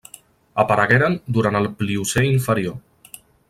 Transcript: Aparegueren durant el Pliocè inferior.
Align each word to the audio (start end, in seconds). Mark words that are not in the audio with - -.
Aparegueren 0.63 1.19
durant 1.37 1.59
el 1.61 1.69
Pliocè 1.83 2.25
inferior. 2.33 3.17